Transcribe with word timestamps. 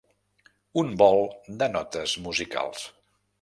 Un 0.81 0.89
vol 1.01 1.21
de 1.61 1.67
notes 1.75 2.15
musicals. 2.25 2.89